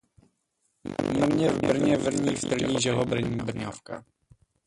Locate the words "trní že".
2.41-2.91